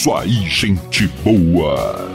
isso 0.00 0.14
aí, 0.14 0.48
gente 0.48 1.06
boa! 1.22 2.10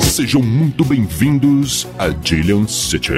Sejam 0.00 0.42
muito 0.42 0.84
bem-vindos 0.84 1.86
a 1.96 2.08
Dillion 2.08 2.66
City. 2.66 3.12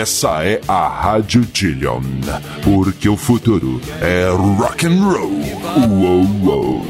Essa 0.00 0.44
é 0.44 0.60
a 0.68 0.86
Rádio 0.86 1.40
Dillion, 1.40 2.02
porque 2.62 3.08
o 3.08 3.16
futuro 3.16 3.80
é 4.00 4.28
rock 4.28 4.86
and 4.86 5.02
roll. 5.02 5.40
Uou, 5.88 6.24
uou. 6.44 6.86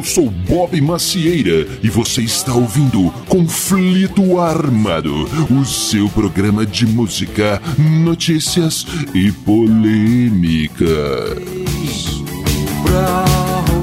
Eu 0.00 0.04
sou 0.04 0.30
Bob 0.30 0.80
Macieira 0.80 1.66
e 1.82 1.90
você 1.90 2.22
está 2.22 2.54
ouvindo 2.54 3.10
Conflito 3.28 4.40
Armado, 4.40 5.28
o 5.50 5.62
seu 5.62 6.08
programa 6.08 6.64
de 6.64 6.86
música, 6.86 7.60
notícias 7.76 8.86
e 9.14 9.30
polêmicas. 9.30 10.88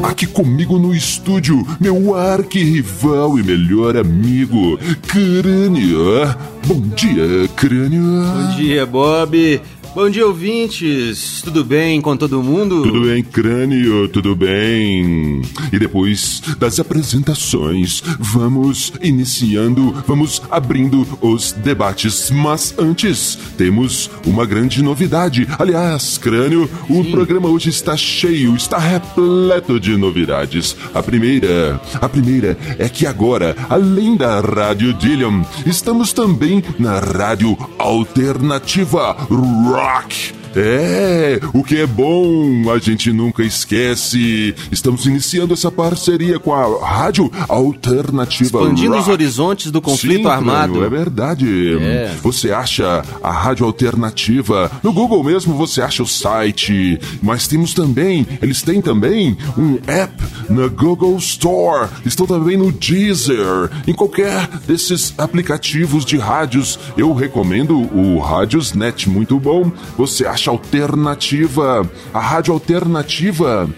Aqui 0.02 0.26
comigo 0.26 0.80
no 0.80 0.96
estúdio, 0.96 1.64
meu 1.80 2.16
arquirrival 2.16 3.38
e 3.38 3.44
melhor 3.44 3.96
amigo, 3.96 4.80
Crânio. 5.08 6.36
Bom 6.66 6.82
dia, 6.96 7.48
Crânio. 7.56 8.02
Bom 8.02 8.56
dia, 8.58 8.88
Bob. 8.88 9.62
Bom 9.98 10.12
dia, 10.12 10.28
ouvintes! 10.28 11.42
Tudo 11.44 11.66
bem 11.66 12.00
com 12.00 12.16
todo 12.16 12.44
mundo? 12.44 12.84
Tudo 12.84 13.08
bem, 13.08 13.24
crânio, 13.24 14.08
tudo 14.08 14.36
bem. 14.36 15.42
E 15.74 15.80
depois 15.80 16.40
das 16.60 16.80
apresentações, 16.80 18.04
vamos 18.20 18.94
iniciando, 19.02 19.92
vamos 20.06 20.40
abrindo 20.52 21.04
os 21.20 21.52
debates. 21.52 22.30
Mas 22.30 22.76
antes, 22.78 23.40
temos 23.58 24.08
uma 24.24 24.46
grande 24.46 24.84
novidade. 24.84 25.48
Aliás, 25.58 26.20
crânio, 26.20 26.70
o 26.88 27.04
Sim. 27.04 27.10
programa 27.10 27.50
hoje 27.50 27.70
está 27.70 27.98
cheio, 27.98 28.56
está 28.56 28.78
repleto 28.78 29.80
de 29.80 29.98
novidades. 29.98 30.78
A 30.94 31.02
primeira, 31.02 31.82
a 32.00 32.08
primeira 32.08 32.56
é 32.78 32.88
que 32.88 33.08
agora, 33.08 33.56
além 33.68 34.16
da 34.16 34.42
Rádio 34.42 34.94
Dillion, 34.94 35.42
estamos 35.66 36.14
também 36.14 36.64
na 36.78 37.00
Rádio 37.00 37.58
Alternativa 37.80 39.14
Rock 39.28 39.87
rock. 39.88 40.37
É, 40.60 41.40
o 41.54 41.64
que 41.64 41.78
é 41.78 41.86
bom 41.86 42.72
a 42.72 42.80
gente 42.80 43.14
nunca 43.14 43.44
esquece. 43.44 44.56
Estamos 44.72 45.06
iniciando 45.06 45.54
essa 45.54 45.72
parceria 45.72 46.40
com 46.40 46.52
a 46.52 46.84
Rádio 46.84 47.32
Alternativa 47.48 48.58
Expandindo 48.58 48.94
Rock. 48.94 49.02
os 49.04 49.08
horizontes 49.08 49.72
do 49.72 49.80
conflito 49.80 50.24
Sim, 50.24 50.28
armado. 50.28 50.84
é 50.84 50.90
verdade. 50.90 51.78
É. 51.80 52.16
Você 52.24 52.52
acha 52.52 53.04
a 53.22 53.32
Rádio 53.32 53.66
Alternativa 53.68 54.72
no 54.82 54.92
Google 54.92 55.24
mesmo, 55.24 55.54
você 55.54 55.80
acha 55.82 56.02
o 56.02 56.08
site. 56.08 57.00
Mas 57.22 57.48
temos 57.48 57.76
também, 57.76 58.26
eles 58.42 58.64
têm 58.64 58.82
também 58.82 59.38
um 59.56 59.78
app 59.86 60.24
na 60.50 60.68
Google 60.68 61.18
Store. 61.18 61.88
Estão 62.04 62.26
também 62.26 62.58
no 62.58 62.72
Deezer. 62.72 63.70
Em 63.88 63.94
qualquer 63.94 64.48
desses 64.66 65.14
aplicativos 65.20 66.04
de 66.04 66.18
rádios, 66.18 66.80
eu 66.98 67.14
recomendo 67.14 67.78
o 67.96 68.18
Rádiosnet, 68.20 69.08
muito 69.08 69.40
bom. 69.40 69.72
Você 69.98 70.26
acha 70.26 70.47
alternativa, 70.50 71.90
a 72.14 72.20
rádio 72.20 72.54
alternativa. 72.54 73.70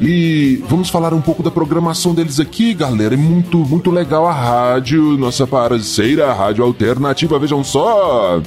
E 0.00 0.62
vamos 0.68 0.88
falar 0.88 1.12
um 1.12 1.20
pouco 1.20 1.42
da 1.42 1.50
programação 1.50 2.14
deles 2.14 2.38
aqui, 2.38 2.72
galera. 2.72 3.14
É 3.14 3.16
muito, 3.16 3.58
muito 3.58 3.90
legal 3.90 4.28
a 4.28 4.32
rádio, 4.32 5.16
nossa 5.18 5.44
parceira, 5.44 6.30
a 6.30 6.32
Rádio 6.32 6.62
Alternativa, 6.62 7.36
vejam 7.38 7.64
só. 7.64 8.40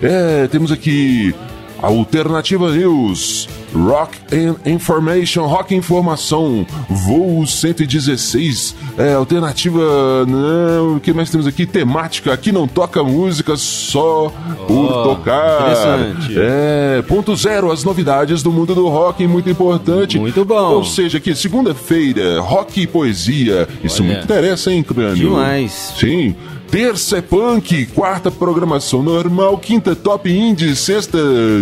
É, 0.00 0.46
temos 0.46 0.70
aqui 0.70 1.34
Alternativa 1.80 2.70
News, 2.70 3.48
Rock 3.74 4.18
Information, 4.66 5.46
Rock 5.46 5.74
Informação, 5.74 6.66
voo 6.88 7.46
116, 7.46 8.74
é, 8.98 9.14
alternativa, 9.14 10.26
não, 10.26 10.96
o 10.96 11.00
que 11.00 11.12
mais 11.12 11.30
temos 11.30 11.46
aqui? 11.46 11.64
Temática, 11.64 12.32
aqui 12.32 12.52
não 12.52 12.68
toca 12.68 13.02
música 13.02 13.56
só 13.56 14.32
por 14.66 14.90
oh, 14.90 15.02
tocar. 15.02 15.62
Interessante. 15.62 16.34
É, 16.36 17.02
ponto 17.08 17.34
zero, 17.34 17.70
as 17.70 17.84
novidades 17.84 18.42
do 18.42 18.52
mundo 18.52 18.74
do 18.74 18.88
rock, 18.88 19.26
muito 19.26 19.48
importante. 19.48 20.18
Muito 20.18 20.44
bom. 20.44 20.74
Ou 20.74 20.84
seja, 20.84 21.18
aqui, 21.18 21.34
segunda-feira, 21.34 22.40
rock 22.40 22.82
e 22.82 22.86
poesia, 22.86 23.68
isso 23.82 24.02
Olha, 24.02 24.14
me 24.14 24.22
interessa, 24.22 24.72
hein, 24.72 24.82
Crânio? 24.82 25.30
Demais. 25.30 25.94
Sim. 25.98 26.34
Terça 26.72 27.18
é 27.18 27.20
punk, 27.20 27.84
quarta 27.94 28.30
programação 28.30 29.02
normal, 29.02 29.58
quinta 29.58 29.94
top 29.94 30.32
indie, 30.32 30.74
sexta 30.74 31.18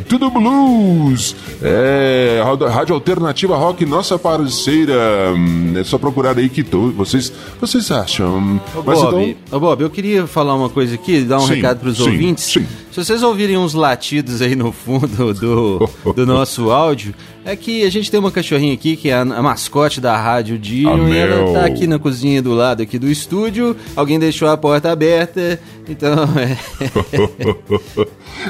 tudo 0.08 0.30
blues. 0.30 1.34
É, 1.60 2.40
rádio 2.70 2.94
alternativa 2.94 3.56
rock, 3.56 3.84
nossa 3.84 4.16
parceira. 4.16 4.94
Hum, 5.34 5.72
é 5.76 5.82
só 5.82 5.98
procurar 5.98 6.38
aí 6.38 6.48
que 6.48 6.62
to, 6.62 6.92
vocês 6.92 7.32
vocês 7.60 7.90
acham. 7.90 8.60
Ô, 8.72 8.84
Mas 8.86 9.00
Bob, 9.00 9.30
então... 9.30 9.56
Ô, 9.58 9.60
Bob, 9.60 9.82
eu 9.82 9.90
queria 9.90 10.28
falar 10.28 10.54
uma 10.54 10.68
coisa 10.68 10.94
aqui, 10.94 11.22
dar 11.22 11.38
um 11.38 11.46
sim, 11.48 11.54
recado 11.54 11.80
para 11.80 11.88
os 11.88 11.98
ouvintes. 11.98 12.44
Sim. 12.44 12.64
Se 12.90 12.96
vocês 12.96 13.22
ouvirem 13.22 13.56
uns 13.56 13.72
latidos 13.72 14.42
aí 14.42 14.56
no 14.56 14.72
fundo 14.72 15.32
do, 15.32 15.88
do 16.12 16.26
nosso 16.26 16.72
áudio, 16.72 17.14
é 17.44 17.54
que 17.54 17.84
a 17.84 17.90
gente 17.90 18.10
tem 18.10 18.18
uma 18.18 18.32
cachorrinha 18.32 18.74
aqui 18.74 18.96
que 18.96 19.08
é 19.08 19.14
a, 19.14 19.22
a 19.22 19.42
mascote 19.42 20.00
da 20.00 20.16
rádio 20.16 20.58
Dinho 20.58 21.08
e 21.08 21.16
ela 21.16 21.52
tá 21.52 21.66
aqui 21.66 21.86
na 21.86 21.98
cozinha 21.98 22.42
do 22.42 22.52
lado 22.52 22.82
aqui 22.82 22.98
do 22.98 23.08
estúdio. 23.08 23.76
Alguém 23.94 24.18
deixou 24.18 24.48
a 24.48 24.56
porta 24.56 24.90
aberta, 24.90 25.60
então 25.88 26.24
é. 26.36 26.58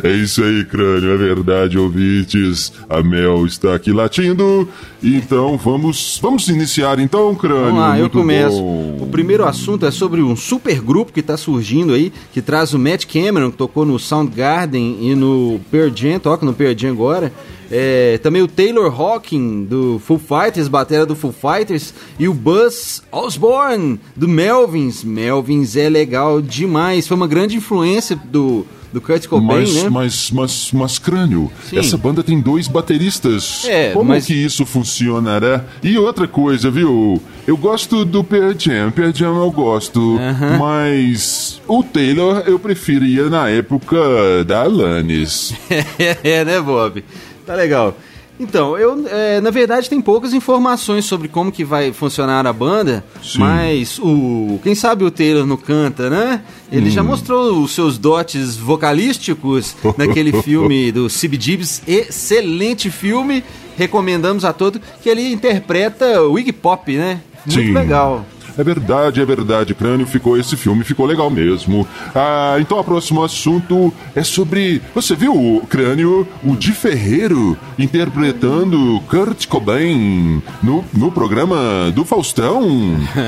é 0.08 0.12
isso 0.12 0.42
aí, 0.42 0.64
crânio, 0.64 1.12
é 1.12 1.16
verdade, 1.16 1.78
ouvintes. 1.78 2.72
A 2.88 3.02
Mel 3.02 3.46
está 3.46 3.74
aqui 3.74 3.92
latindo. 3.92 4.66
Então 5.02 5.56
vamos, 5.56 6.18
vamos 6.20 6.48
iniciar 6.48 6.98
então, 6.98 7.34
crânio. 7.34 7.66
Vamos 7.66 7.80
lá, 7.80 7.98
eu 7.98 8.10
começo. 8.10 8.56
Bom. 8.56 8.98
O 9.02 9.06
primeiro 9.06 9.44
assunto 9.44 9.86
é 9.86 9.90
sobre 9.90 10.22
um 10.22 10.34
super 10.34 10.80
grupo 10.80 11.12
que 11.12 11.20
está 11.20 11.36
surgindo 11.36 11.92
aí, 11.92 12.12
que 12.32 12.42
traz 12.42 12.74
o 12.74 12.78
Matt 12.78 13.04
Cameron, 13.06 13.50
que 13.50 13.56
tocou 13.56 13.84
no 13.84 13.98
Sound 13.98 14.29
Garden 14.34 14.98
e 15.00 15.14
no 15.14 15.60
Pearl 15.70 15.90
Jam, 15.94 16.18
toca 16.18 16.46
no 16.46 16.54
Pearl 16.54 16.76
Jam 16.76 16.92
agora. 16.92 17.32
É, 17.70 18.18
também 18.18 18.42
o 18.42 18.48
Taylor 18.48 18.92
Hawking 19.00 19.64
do 19.64 20.00
Foo 20.00 20.18
Fighters, 20.18 20.66
batera 20.66 21.06
do 21.06 21.14
Foo 21.14 21.32
Fighters, 21.32 21.94
e 22.18 22.26
o 22.26 22.34
Buzz 22.34 23.02
Osborne 23.12 24.00
do 24.16 24.26
Melvins. 24.26 25.04
Melvins 25.04 25.76
é 25.76 25.88
legal 25.88 26.42
demais, 26.42 27.06
foi 27.06 27.16
uma 27.16 27.28
grande 27.28 27.56
influência 27.56 28.16
do 28.16 28.66
do 28.92 29.00
Kurt 29.00 29.26
Cobain, 29.26 29.60
mas, 29.60 29.82
né? 29.82 29.90
Mas, 29.90 30.30
mas, 30.30 30.70
mas 30.72 30.98
crânio, 30.98 31.50
Sim. 31.68 31.78
essa 31.78 31.96
banda 31.96 32.22
tem 32.22 32.40
dois 32.40 32.68
bateristas. 32.68 33.64
É, 33.66 33.92
Como 33.92 34.10
mas... 34.10 34.26
que 34.26 34.34
isso 34.34 34.66
funcionará? 34.66 35.64
E 35.82 35.96
outra 35.98 36.26
coisa, 36.26 36.70
viu? 36.70 37.22
Eu 37.46 37.56
gosto 37.56 38.04
do 38.04 38.22
Pearl 38.22 38.52
Jam, 38.58 38.90
Pearl 38.90 39.12
Jam 39.12 39.36
eu 39.36 39.50
gosto, 39.50 40.16
uh 40.16 40.18
-huh. 40.18 40.58
mas 40.58 41.60
o 41.66 41.82
Taylor 41.82 42.42
eu 42.46 42.58
preferia 42.58 43.28
na 43.28 43.48
época 43.48 44.44
da 44.46 44.62
Alanis. 44.62 45.54
é, 46.22 46.44
né, 46.44 46.60
Bob? 46.60 47.04
Tá 47.46 47.54
legal. 47.54 47.96
Então, 48.40 48.78
eu, 48.78 49.06
é, 49.06 49.38
na 49.42 49.50
verdade, 49.50 49.90
tem 49.90 50.00
poucas 50.00 50.32
informações 50.32 51.04
sobre 51.04 51.28
como 51.28 51.52
que 51.52 51.62
vai 51.62 51.92
funcionar 51.92 52.46
a 52.46 52.52
banda, 52.54 53.04
Sim. 53.22 53.38
mas 53.38 53.98
o 53.98 54.58
quem 54.62 54.74
sabe 54.74 55.04
o 55.04 55.10
Taylor 55.10 55.44
não 55.44 55.58
canta, 55.58 56.08
né? 56.08 56.40
Ele 56.72 56.88
hum. 56.88 56.90
já 56.90 57.02
mostrou 57.02 57.62
os 57.62 57.72
seus 57.72 57.98
dotes 57.98 58.56
vocalísticos 58.56 59.76
naquele 59.98 60.32
filme 60.40 60.90
do 60.90 61.06
CBGBs, 61.08 61.82
excelente 61.86 62.90
filme, 62.90 63.44
recomendamos 63.76 64.42
a 64.42 64.54
todos 64.54 64.80
que 65.02 65.10
ele 65.10 65.30
interpreta 65.30 66.22
o 66.22 66.38
Iggy 66.38 66.52
Pop, 66.52 66.96
né? 66.96 67.20
Muito 67.44 67.60
Sim. 67.60 67.74
legal. 67.74 68.24
É 68.56 68.64
verdade, 68.64 69.20
é 69.20 69.24
verdade, 69.24 69.74
Crânio. 69.74 70.06
Ficou 70.06 70.36
esse 70.38 70.56
filme, 70.56 70.84
ficou 70.84 71.06
legal 71.06 71.30
mesmo. 71.30 71.86
Ah, 72.14 72.56
então 72.60 72.78
o 72.78 72.84
próximo 72.84 73.22
assunto 73.22 73.92
é 74.14 74.22
sobre. 74.22 74.80
Você 74.94 75.14
viu 75.14 75.34
o 75.34 75.66
Crânio, 75.66 76.26
o 76.44 76.56
Di 76.56 76.72
Ferreiro, 76.72 77.56
interpretando 77.78 79.00
Kurt 79.08 79.46
Cobain 79.46 80.42
no, 80.62 80.84
no 80.92 81.10
programa 81.12 81.90
do 81.94 82.04
Faustão, 82.04 82.60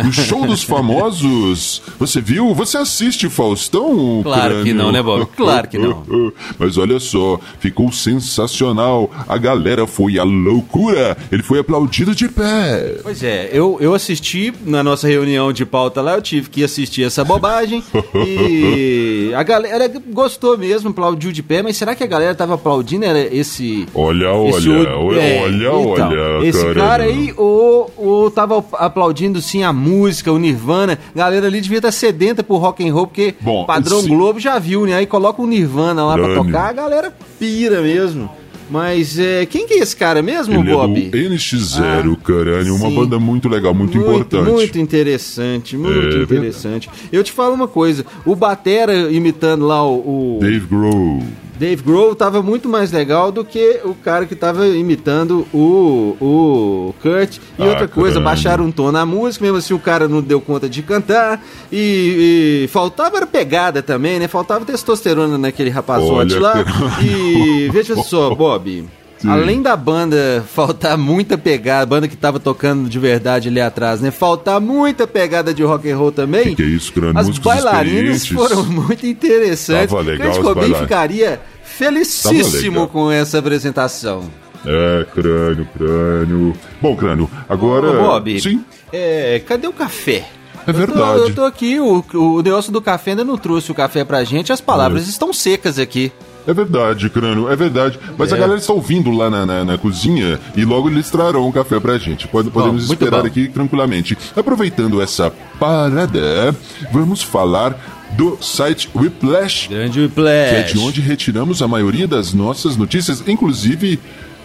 no 0.04 0.12
show 0.12 0.46
dos 0.46 0.62
famosos. 0.62 1.82
Você 1.98 2.20
viu? 2.20 2.54
Você 2.54 2.78
assiste 2.78 3.28
Faustão? 3.28 4.20
Claro 4.22 4.42
Crânio? 4.42 4.64
que 4.64 4.72
não, 4.72 4.92
né, 4.92 5.02
Bob? 5.02 5.26
Claro 5.36 5.68
que 5.68 5.78
não. 5.78 6.02
Mas 6.58 6.76
olha 6.78 6.98
só, 6.98 7.38
ficou 7.58 7.92
sensacional. 7.92 9.10
A 9.28 9.38
galera 9.38 9.86
foi 9.86 10.18
a 10.18 10.24
loucura. 10.24 11.16
Ele 11.30 11.42
foi 11.42 11.58
aplaudido 11.58 12.14
de 12.14 12.28
pé. 12.28 12.96
Pois 13.02 13.22
é, 13.22 13.50
eu, 13.52 13.78
eu 13.80 13.94
assisti 13.94 14.52
na 14.64 14.82
nossa 14.82 15.08
reunião 15.12 15.52
de 15.52 15.64
pauta 15.64 16.00
lá, 16.00 16.14
eu 16.14 16.22
tive 16.22 16.50
que 16.50 16.64
assistir 16.64 17.04
essa 17.04 17.24
bobagem. 17.24 17.82
e 18.26 19.32
a 19.34 19.42
galera 19.42 19.90
gostou 20.10 20.56
mesmo, 20.58 20.90
aplaudiu 20.90 21.32
de 21.32 21.42
pé, 21.42 21.62
mas 21.62 21.76
será 21.76 21.94
que 21.94 22.02
a 22.02 22.06
galera 22.06 22.34
tava 22.34 22.54
aplaudindo 22.54 23.04
era 23.04 23.20
esse. 23.20 23.86
Olha, 23.94 24.28
esse 24.48 24.68
olha, 24.68 24.96
olha, 24.96 25.20
é, 25.20 25.42
olha, 25.42 25.56
então, 25.56 25.86
olha. 25.88 26.46
Esse 26.46 26.62
cara, 26.62 26.74
cara 26.74 27.02
aí, 27.04 27.32
ou, 27.36 27.92
ou 27.96 28.30
tava 28.30 28.64
aplaudindo 28.72 29.40
sim 29.40 29.62
a 29.62 29.72
música, 29.72 30.32
o 30.32 30.38
Nirvana. 30.38 30.98
A 31.14 31.18
galera 31.18 31.46
ali 31.46 31.60
devia 31.60 31.78
estar 31.78 31.92
sedenta 31.92 32.42
pro 32.42 32.56
rock 32.56 32.86
and 32.86 32.92
roll, 32.92 33.06
porque 33.06 33.34
Bom, 33.40 33.64
padrão 33.64 34.00
sim. 34.00 34.08
Globo 34.08 34.40
já 34.40 34.58
viu, 34.58 34.86
né? 34.86 34.94
Aí 34.94 35.06
coloca 35.06 35.42
o 35.42 35.46
Nirvana 35.46 36.04
lá 36.04 36.16
Dani. 36.16 36.34
pra 36.34 36.44
tocar, 36.44 36.68
a 36.68 36.72
galera 36.72 37.12
pira 37.38 37.80
mesmo. 37.82 38.30
Mas 38.72 39.18
é, 39.18 39.44
quem 39.44 39.66
que 39.66 39.74
é 39.74 39.78
esse 39.80 39.94
cara 39.94 40.22
mesmo, 40.22 40.54
Ele 40.54 40.72
Bob? 40.72 40.98
É 40.98 41.10
do 41.10 41.18
NX0, 41.18 41.78
ah, 41.78 42.24
Crânio, 42.24 42.74
uma 42.74 42.90
banda 42.90 43.18
muito 43.18 43.46
legal, 43.46 43.74
muito, 43.74 43.98
muito, 43.98 44.10
importante. 44.10 44.50
Muito 44.50 44.78
interessante, 44.78 45.76
muito 45.76 46.16
é, 46.16 46.22
interessante. 46.22 46.88
Eu 47.12 47.22
te 47.22 47.30
falo 47.30 47.54
uma 47.54 47.68
coisa, 47.68 48.06
o 48.24 48.34
Batera 48.34 49.12
imitando 49.12 49.66
lá 49.66 49.86
o... 49.86 50.36
o... 50.36 50.40
Dave 50.40 50.66
Grohl. 50.66 51.22
Dave 51.62 51.80
Grohl 51.80 52.16
tava 52.16 52.42
muito 52.42 52.68
mais 52.68 52.90
legal 52.90 53.30
do 53.30 53.44
que 53.44 53.78
o 53.84 53.94
cara 53.94 54.26
que 54.26 54.34
tava 54.34 54.66
imitando 54.66 55.46
o, 55.54 56.16
o 56.20 56.94
Kurt. 57.00 57.36
E 57.56 57.62
ah, 57.62 57.66
outra 57.66 57.86
coisa, 57.86 58.14
caramba. 58.14 58.30
baixaram 58.30 58.64
um 58.64 58.72
tom 58.72 58.90
na 58.90 59.06
música, 59.06 59.44
mesmo 59.44 59.58
assim 59.58 59.72
o 59.72 59.78
cara 59.78 60.08
não 60.08 60.20
deu 60.20 60.40
conta 60.40 60.68
de 60.68 60.82
cantar. 60.82 61.40
E, 61.70 62.64
e 62.64 62.68
faltava 62.68 63.16
era 63.16 63.28
pegada 63.28 63.80
também, 63.80 64.18
né? 64.18 64.26
Faltava 64.26 64.64
testosterona 64.64 65.38
naquele 65.38 65.70
rapazote 65.70 66.34
Olha, 66.34 66.40
lá. 66.40 66.64
Que... 66.98 67.06
E 67.06 67.68
veja 67.70 67.94
só, 67.94 68.34
Bob. 68.34 68.84
Sim. 69.22 69.28
Além 69.28 69.62
da 69.62 69.76
banda 69.76 70.44
faltar 70.52 70.98
muita 70.98 71.38
pegada, 71.38 71.86
banda 71.86 72.08
que 72.08 72.16
tava 72.16 72.40
tocando 72.40 72.88
de 72.88 72.98
verdade 72.98 73.48
ali 73.48 73.60
atrás, 73.60 74.00
né? 74.00 74.10
Faltar 74.10 74.60
muita 74.60 75.06
pegada 75.06 75.54
de 75.54 75.62
rock 75.62 75.88
and 75.88 75.96
roll 75.96 76.10
também. 76.10 76.48
Que, 76.48 76.56
que 76.56 76.62
é 76.62 76.66
isso, 76.66 76.92
grande 76.92 77.20
As 77.20 77.38
bailarinas 77.38 78.26
foram 78.26 78.64
muito 78.66 79.06
interessantes. 79.06 79.90
Tava 79.90 80.02
legal, 80.02 80.32
Kurt 80.32 80.42
Cobain 80.42 80.74
ficaria 80.74 81.40
felicíssimo 81.62 82.88
com 82.88 83.12
essa 83.12 83.38
apresentação. 83.38 84.28
É, 84.66 85.06
crânio, 85.14 85.68
crânio. 85.72 86.56
Bom, 86.80 86.96
crânio, 86.96 87.30
agora. 87.48 87.90
Ô, 87.90 88.02
Bob, 88.02 88.40
Sim. 88.40 88.64
É, 88.92 89.40
cadê 89.46 89.68
o 89.68 89.72
café? 89.72 90.26
É 90.66 90.72
verdade. 90.72 90.98
Eu 90.98 91.16
tô, 91.16 91.28
eu 91.28 91.34
tô 91.36 91.44
aqui, 91.44 91.78
o, 91.78 92.04
o 92.14 92.42
Nelson 92.42 92.72
do 92.72 92.82
café 92.82 93.12
ainda 93.12 93.22
não 93.22 93.38
trouxe 93.38 93.70
o 93.70 93.74
café 93.74 94.04
pra 94.04 94.24
gente, 94.24 94.52
as 94.52 94.60
palavras 94.60 95.06
é. 95.06 95.10
estão 95.10 95.32
secas 95.32 95.78
aqui. 95.78 96.10
É 96.46 96.52
verdade, 96.52 97.08
crânio, 97.10 97.50
é 97.50 97.56
verdade. 97.56 97.98
Mas 98.16 98.32
é. 98.32 98.34
a 98.34 98.38
galera 98.38 98.58
está 98.58 98.72
ouvindo 98.72 99.10
lá 99.10 99.30
na, 99.30 99.46
na, 99.46 99.64
na, 99.64 99.78
cozinha 99.78 100.38
e 100.56 100.64
logo 100.64 100.88
eles 100.88 101.10
trarão 101.10 101.46
um 101.46 101.52
café 101.52 101.78
pra 101.78 101.98
gente. 101.98 102.26
Pode, 102.28 102.50
podemos 102.50 102.86
bom, 102.86 102.92
esperar 102.92 103.24
aqui 103.24 103.48
tranquilamente. 103.48 104.16
Aproveitando 104.36 105.00
essa 105.00 105.32
parada, 105.58 106.54
vamos 106.92 107.22
falar 107.22 107.76
do 108.16 108.36
site 108.40 108.90
Whiplash. 108.94 109.68
Grande 109.68 110.00
Whiplash. 110.00 110.50
Que 110.50 110.56
é 110.56 110.62
de 110.62 110.78
onde 110.78 111.00
retiramos 111.00 111.62
a 111.62 111.68
maioria 111.68 112.06
das 112.06 112.32
nossas 112.32 112.76
notícias, 112.76 113.22
inclusive 113.26 113.98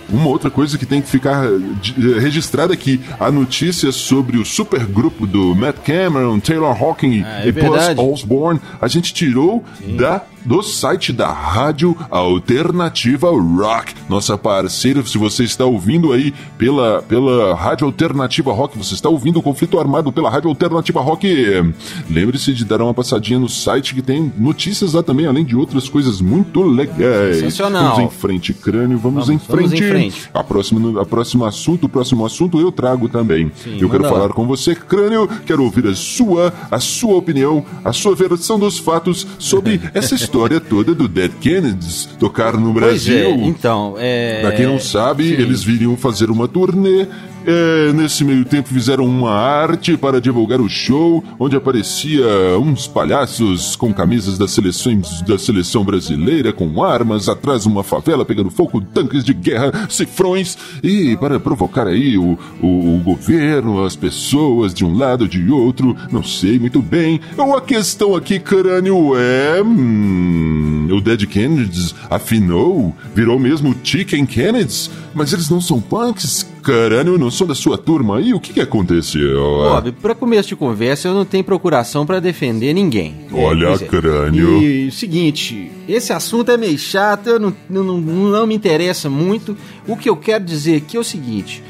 uma 0.09 0.27
outra 0.27 0.49
coisa 0.49 0.77
que 0.77 0.85
tem 0.85 1.01
que 1.01 1.09
ficar 1.09 1.45
eh, 1.45 2.19
registrada 2.19 2.73
aqui, 2.73 3.01
a 3.19 3.29
notícia 3.29 3.91
sobre 3.91 4.37
o 4.37 4.45
supergrupo 4.45 5.27
do 5.27 5.53
Matt 5.53 5.77
Cameron, 5.83 6.39
Taylor 6.39 6.81
Hawking 6.81 7.23
ah, 7.23 7.41
é 7.43 7.47
e 7.47 7.51
Buzz 7.51 7.97
Osborne, 7.97 8.59
a 8.79 8.87
gente 8.87 9.13
tirou 9.13 9.63
Sim. 9.77 9.97
da 9.97 10.23
do 10.47 10.63
site 10.63 11.11
da 11.11 11.29
Rádio 11.29 11.95
Alternativa 12.09 13.29
Rock, 13.29 13.93
nossa 14.07 14.37
parceira. 14.37 15.05
Se 15.05 15.17
você 15.17 15.43
está 15.43 15.65
ouvindo 15.65 16.13
aí 16.13 16.33
pela, 16.57 17.01
pela 17.01 17.53
Rádio 17.53 17.85
Alternativa 17.85 18.53
Rock, 18.53 18.77
você 18.77 18.93
está 18.93 19.09
ouvindo 19.09 19.39
o 19.39 19.41
conflito 19.41 19.77
armado 19.77 20.09
pela 20.09 20.29
Rádio 20.29 20.49
Alternativa 20.49 21.01
Rock, 21.01 21.27
lembre-se 22.09 22.53
de 22.53 22.63
dar 22.63 22.81
uma 22.81 22.93
passadinha 22.93 23.37
no 23.37 23.49
site 23.49 23.93
que 23.93 24.01
tem 24.01 24.31
notícias 24.37 24.93
lá 24.93 25.03
também, 25.03 25.25
além 25.25 25.43
de 25.43 25.53
outras 25.53 25.89
coisas 25.89 26.21
muito 26.21 26.63
legais. 26.63 27.37
Sensacional. 27.37 27.95
Vamos 27.95 28.13
em 28.13 28.17
frente, 28.17 28.53
crânio, 28.53 28.97
vamos, 28.97 29.27
vamos 29.27 29.29
em 29.29 29.45
frente. 29.45 29.67
Vamos 29.67 29.73
em 29.73 29.89
frente. 29.89 30.29
A 30.33 30.43
próxima, 30.45 31.01
a 31.01 31.05
próximo 31.05 31.43
assunto, 31.43 31.87
o 31.87 31.89
próximo 31.89 32.25
assunto 32.25 32.57
eu 32.57 32.71
trago 32.71 33.09
também. 33.09 33.51
Sim, 33.61 33.79
eu 33.81 33.89
quero 33.89 34.05
falar 34.05 34.27
lá. 34.27 34.29
com 34.29 34.47
você, 34.47 34.73
crânio, 34.73 35.27
quero 35.45 35.61
ouvir 35.61 35.87
a 35.87 35.93
sua, 35.95 36.53
a 36.71 36.79
sua 36.79 37.17
opinião, 37.17 37.65
a 37.83 37.91
sua 37.91 38.15
versão 38.15 38.57
dos 38.57 38.79
fatos 38.79 39.27
sobre 39.37 39.81
essa 39.93 40.15
história 40.15 40.36
história 40.37 40.59
toda 40.59 40.93
do 40.93 41.07
Dead 41.07 41.31
Kennedys 41.41 42.07
tocar 42.19 42.53
no 42.53 42.71
Brasil. 42.71 43.17
É, 43.17 43.31
então, 43.31 43.95
é... 43.97 44.41
Pra 44.41 44.51
quem 44.51 44.67
não 44.67 44.79
sabe, 44.79 45.23
Sim. 45.23 45.41
eles 45.41 45.63
viriam 45.63 45.97
fazer 45.97 46.29
uma 46.29 46.47
turnê 46.47 47.07
é, 47.47 47.93
nesse 47.93 48.25
meio 48.25 48.43
tempo 48.43 48.67
fizeram 48.67 49.05
uma 49.05 49.31
arte 49.31 49.95
para 49.95 50.19
divulgar 50.19 50.59
o 50.59 50.67
show, 50.67 51.23
onde 51.39 51.55
aparecia 51.55 52.25
uns 52.59 52.87
palhaços 52.87 53.77
com 53.77 53.93
camisas 53.93 54.37
das 54.37 54.51
seleções 54.51 55.21
da 55.21 55.37
seleção 55.37 55.85
brasileira, 55.85 56.51
com 56.51 56.83
armas, 56.83 57.29
atrás 57.29 57.65
uma 57.65 57.83
favela 57.83 58.25
pegando 58.25 58.51
fogo, 58.51 58.81
tanques 58.81 59.23
de 59.23 59.33
guerra, 59.33 59.71
cifrões, 59.89 60.57
e 60.83 61.15
para 61.15 61.39
provocar 61.39 61.87
aí 61.87 62.17
o, 62.17 62.37
o, 62.61 62.95
o 62.95 62.99
governo, 62.99 63.85
as 63.85 63.95
pessoas 63.95 64.73
de 64.73 64.83
um 64.83 64.97
lado 64.97 65.25
de 65.25 65.49
outro, 65.49 65.95
não 66.11 66.23
sei 66.23 66.59
muito 66.59 66.81
bem. 66.81 67.21
Ou 67.37 67.55
a 67.55 67.61
questão 67.61 68.13
aqui, 68.13 68.39
crânio, 68.39 69.15
é. 69.15 69.63
Hum, 69.63 70.89
o 70.91 70.99
Dead 70.99 71.25
Kennedys 71.25 71.95
afinou, 72.09 72.93
virou 73.15 73.39
mesmo 73.39 73.73
Chicken 73.81 74.25
Kennedys, 74.25 74.91
mas 75.13 75.31
eles 75.31 75.49
não 75.49 75.61
são 75.61 75.79
punks, 75.79 76.45
Caralho, 76.67 77.13
eu 77.13 77.17
não 77.17 77.31
sou 77.31 77.47
da 77.47 77.55
sua 77.55 77.77
turma. 77.77 78.19
E 78.19 78.33
o 78.33 78.41
que, 78.41 78.51
que 78.51 78.59
aconteceu? 78.59 79.39
Bob, 79.39 79.93
pra 79.93 80.13
começo 80.13 80.49
de 80.49 80.55
conversa, 80.57 81.07
eu 81.07 81.13
não 81.13 81.23
tenho 81.23 81.41
procuração 81.41 82.05
para 82.05 82.19
defender 82.19 82.73
ninguém. 82.73 83.15
Olha, 83.31 83.67
é, 83.67 83.77
crânio. 83.77 84.61
E 84.61 84.89
o 84.89 84.91
seguinte, 84.91 85.71
esse 85.87 86.11
assunto 86.11 86.51
é 86.51 86.57
meio 86.57 86.77
chato, 86.77 87.27
eu 87.27 87.39
não, 87.39 87.55
não, 87.69 88.01
não 88.01 88.45
me 88.45 88.53
interessa 88.53 89.09
muito. 89.09 89.55
O 89.87 89.95
que 89.95 90.09
eu 90.09 90.17
quero 90.17 90.43
dizer 90.43 90.75
aqui 90.75 90.97
é 90.97 90.99
o 90.99 91.05
seguinte 91.05 91.63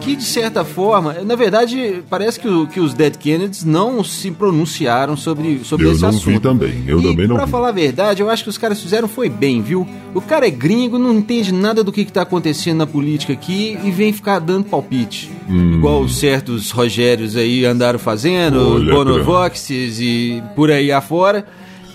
que 0.00 0.16
de 0.16 0.24
certa 0.24 0.64
forma, 0.64 1.14
na 1.24 1.36
verdade, 1.36 2.02
parece 2.08 2.40
que, 2.40 2.48
o, 2.48 2.66
que 2.66 2.80
os 2.80 2.94
Dead 2.94 3.16
Kennedys 3.16 3.64
não 3.64 4.02
se 4.02 4.30
pronunciaram 4.30 5.16
sobre, 5.16 5.60
sobre 5.64 5.86
eu 5.86 5.92
esse 5.92 6.04
assunto. 6.04 6.26
Eu 6.26 6.32
não 6.32 6.38
vi 6.38 6.40
também, 6.40 6.84
eu 6.86 7.00
e, 7.00 7.02
também 7.02 7.26
não 7.26 7.36
pra 7.36 7.44
vi. 7.44 7.50
falar 7.50 7.68
a 7.68 7.72
verdade, 7.72 8.22
eu 8.22 8.30
acho 8.30 8.44
que 8.44 8.50
os 8.50 8.58
caras 8.58 8.80
fizeram 8.80 9.08
foi 9.08 9.28
bem, 9.28 9.60
viu? 9.62 9.86
O 10.14 10.20
cara 10.20 10.46
é 10.46 10.50
gringo, 10.50 10.98
não 10.98 11.12
entende 11.12 11.52
nada 11.52 11.84
do 11.84 11.92
que, 11.92 12.04
que 12.04 12.12
tá 12.12 12.22
acontecendo 12.22 12.78
na 12.78 12.86
política 12.86 13.32
aqui 13.32 13.78
e 13.84 13.90
vem 13.90 14.12
ficar 14.12 14.38
dando 14.38 14.64
palpite. 14.64 15.30
Hum. 15.48 15.74
Igual 15.74 16.08
certos 16.08 16.70
Rogérios 16.70 17.36
aí 17.36 17.64
andaram 17.64 17.98
fazendo, 17.98 18.84
Bonovoxes 18.84 20.00
e 20.00 20.42
por 20.54 20.70
aí 20.70 20.90
afora. 20.90 21.46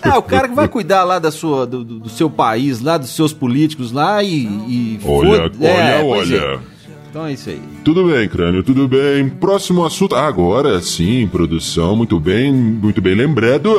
É, 0.02 0.16
o 0.16 0.22
cara 0.22 0.48
que 0.48 0.54
vai 0.54 0.68
cuidar 0.68 1.04
lá 1.04 1.18
da 1.18 1.30
sua, 1.30 1.66
do, 1.66 1.82
do 1.82 2.08
seu 2.08 2.30
país, 2.30 2.80
lá 2.80 2.96
dos 2.96 3.10
seus 3.10 3.32
políticos 3.32 3.92
lá 3.92 4.22
e. 4.22 4.44
e 4.44 5.00
olha, 5.04 5.50
olha, 5.60 5.66
é, 5.66 6.04
olha. 6.04 6.36
É. 6.36 6.75
Então 7.16 7.26
é 7.26 7.32
isso 7.32 7.48
aí. 7.48 7.62
Tudo 7.82 8.08
bem, 8.08 8.28
Crânio, 8.28 8.62
tudo 8.62 8.86
bem. 8.86 9.26
Próximo 9.26 9.86
assunto. 9.86 10.14
Agora 10.14 10.82
sim, 10.82 11.26
produção, 11.26 11.96
muito 11.96 12.20
bem, 12.20 12.52
muito 12.52 13.00
bem 13.00 13.14
lembrado. 13.14 13.70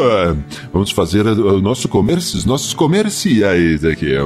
Vamos 0.73 0.89
fazer 0.89 1.27
o 1.27 1.61
nosso 1.61 1.87
comércio, 1.87 2.39
os 2.39 2.45
nossos 2.45 2.73
comerciais 2.73 3.85
aqui. 3.85 4.13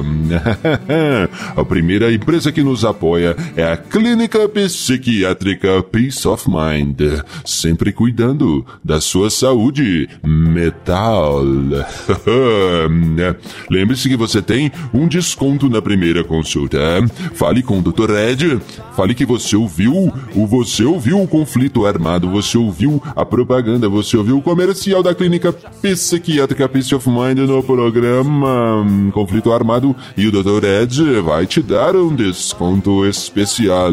a 1.54 1.62
primeira 1.62 2.10
empresa 2.10 2.50
que 2.50 2.62
nos 2.62 2.86
apoia 2.86 3.36
é 3.54 3.64
a 3.64 3.76
Clínica 3.76 4.48
Psiquiátrica 4.48 5.82
Peace 5.82 6.26
of 6.26 6.48
Mind. 6.48 7.02
Sempre 7.44 7.92
cuidando 7.92 8.64
da 8.82 8.98
sua 8.98 9.28
saúde 9.28 10.08
metal. 10.24 11.42
Lembre-se 13.68 14.08
que 14.08 14.16
você 14.16 14.40
tem 14.40 14.72
um 14.94 15.06
desconto 15.06 15.68
na 15.68 15.82
primeira 15.82 16.24
consulta. 16.24 16.78
Fale 17.34 17.62
com 17.62 17.78
o 17.78 17.82
Dr. 17.82 18.10
Ed. 18.12 18.58
Fale 19.01 19.01
que 19.08 19.26
você 19.26 19.56
ouviu, 19.56 20.12
o 20.34 20.46
você 20.46 20.84
ouviu 20.84 21.20
o 21.20 21.28
conflito 21.28 21.84
armado, 21.84 22.30
você 22.30 22.56
ouviu 22.56 23.02
a 23.14 23.24
propaganda, 23.24 23.88
você 23.88 24.16
ouviu 24.16 24.38
o 24.38 24.42
comercial 24.42 25.02
da 25.02 25.14
clínica 25.14 25.52
psiquiátrica 25.52 26.68
Peace 26.68 26.94
of 26.94 27.08
Mind 27.08 27.38
no 27.38 27.62
programa 27.62 28.84
Conflito 29.12 29.52
Armado 29.52 29.94
e 30.16 30.26
o 30.26 30.32
Dr. 30.32 30.64
Ed 30.64 31.20
vai 31.20 31.46
te 31.46 31.60
dar 31.62 31.96
um 31.96 32.14
desconto 32.14 33.04
especial. 33.06 33.92